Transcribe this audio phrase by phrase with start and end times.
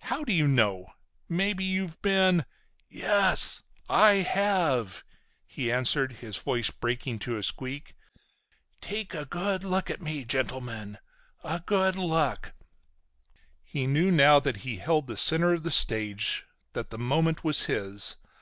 [0.00, 0.92] "How do you know?
[1.26, 2.44] Maybe you've been—?"
[2.90, 5.02] "Yes, I have!"
[5.46, 7.94] he answered, his voice breaking to a squeak.
[8.82, 10.98] "Take a good look at me, gentlemen.
[11.42, 12.52] A good look."
[13.62, 16.44] He knew now that he held the center of the stage,
[16.74, 18.16] that the moment was his.